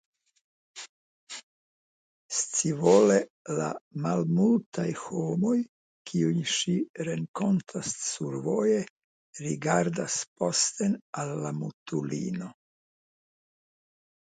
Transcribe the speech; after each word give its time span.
Scivole 2.37 3.17
la 3.59 3.67
malmultaj 4.05 4.85
homoj, 5.01 5.53
kiujn 6.11 6.39
ŝi 6.53 6.73
renkontas 7.09 7.91
survoje, 8.05 8.79
rigardas 9.49 10.15
posten 10.41 10.95
al 11.25 11.35
la 11.45 11.53
mutulino. 11.59 12.49